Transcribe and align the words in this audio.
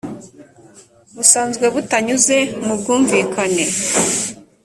busanzwe 1.15 1.65
butanyuze 1.73 2.37
mu 2.65 2.73
bwumvikane 2.79 3.65